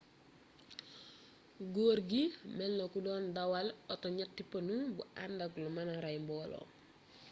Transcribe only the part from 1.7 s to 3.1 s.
gorgui melna ko